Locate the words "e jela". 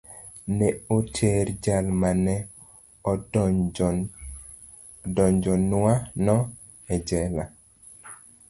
6.93-7.45